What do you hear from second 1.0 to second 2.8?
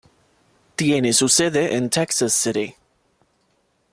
su sede en Texas City.